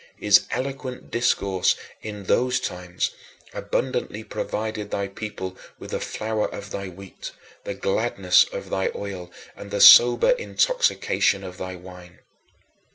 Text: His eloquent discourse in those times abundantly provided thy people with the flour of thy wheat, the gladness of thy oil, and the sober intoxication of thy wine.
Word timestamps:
His 0.17 0.45
eloquent 0.49 1.11
discourse 1.11 1.75
in 2.01 2.23
those 2.23 2.59
times 2.59 3.11
abundantly 3.53 4.23
provided 4.23 4.89
thy 4.89 5.07
people 5.07 5.55
with 5.77 5.91
the 5.91 5.99
flour 5.99 6.47
of 6.51 6.71
thy 6.71 6.87
wheat, 6.89 7.33
the 7.65 7.75
gladness 7.75 8.45
of 8.45 8.71
thy 8.71 8.89
oil, 8.95 9.31
and 9.55 9.69
the 9.69 9.79
sober 9.79 10.31
intoxication 10.31 11.43
of 11.43 11.59
thy 11.59 11.75
wine. 11.75 12.17